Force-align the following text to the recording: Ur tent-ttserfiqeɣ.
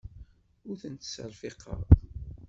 Ur 0.69 0.75
tent-ttserfiqeɣ. 0.81 1.79